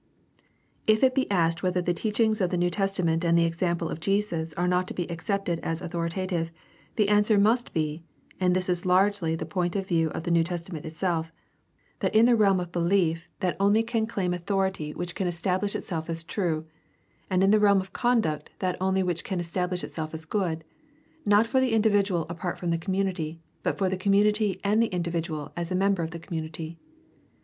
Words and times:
If 0.87 1.03
it 1.03 1.13
be 1.13 1.29
asked 1.29 1.61
whether 1.61 1.79
the 1.79 1.93
teachings 1.93 2.41
of 2.41 2.49
the 2.49 2.57
New 2.57 2.71
Testament 2.71 3.23
and 3.23 3.37
the 3.37 3.45
example 3.45 3.87
of 3.87 3.99
Jesus 3.99 4.51
are 4.55 4.67
not 4.67 4.87
to 4.87 4.95
be 4.95 5.07
accepted 5.11 5.59
as 5.59 5.79
authorita 5.79 6.27
tive, 6.27 6.51
the 6.95 7.07
answer 7.07 7.37
must 7.37 7.71
be 7.71 8.01
(and 8.39 8.55
this 8.55 8.67
is 8.67 8.83
largely 8.83 9.35
the 9.35 9.45
point 9.45 9.75
of 9.75 9.87
view 9.87 10.09
of 10.09 10.23
the 10.23 10.31
New 10.31 10.43
Testament 10.43 10.85
itself) 10.87 11.31
that 11.99 12.15
in 12.15 12.25
the 12.25 12.31
reahn 12.33 12.59
of 12.59 12.71
behef 12.71 12.71
that 12.71 12.71
THE 12.71 12.77
STUDY 12.79 12.89
OF 12.89 12.93
THE 12.97 12.97
NEW 12.97 13.11
TESTAMENT 13.11 13.57
235 13.57 13.57
only 13.59 13.83
can 13.83 14.07
claim 14.07 14.33
authority 14.33 14.93
which 14.95 15.13
can 15.13 15.27
establish 15.27 15.75
itself 15.75 16.09
as 16.09 16.23
true, 16.23 16.63
and 17.29 17.43
in 17.43 17.51
the 17.51 17.59
realm 17.59 17.79
of 17.79 17.93
conduct 17.93 18.49
that 18.57 18.77
only 18.81 19.03
which 19.03 19.23
can 19.23 19.39
establish 19.39 19.83
itself 19.83 20.15
as 20.15 20.25
good, 20.25 20.63
not 21.27 21.45
for 21.45 21.61
the 21.61 21.73
individual 21.73 22.25
apart 22.27 22.57
from 22.57 22.71
the 22.71 22.79
com 22.79 22.95
munity, 22.95 23.37
but 23.61 23.77
for 23.77 23.87
the 23.87 23.97
community 23.97 24.59
and 24.63 24.79
for 24.81 24.87
the 24.87 24.91
individual 24.95 25.53
as 25.55 25.69
a 25.69 25.75
member 25.75 26.01
of 26.01 26.09
the 26.09 26.17
community. 26.17 26.79